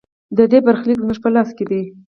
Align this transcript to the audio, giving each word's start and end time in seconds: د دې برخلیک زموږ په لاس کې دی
د 0.37 0.39
دې 0.51 0.59
برخلیک 0.67 0.97
زموږ 1.01 1.17
په 1.23 1.29
لاس 1.35 1.49
کې 1.57 1.65
دی 1.69 1.81